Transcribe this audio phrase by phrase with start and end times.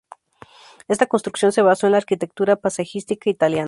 [0.87, 3.59] Esta construcción se basó en la arquitectura paisajística italiana.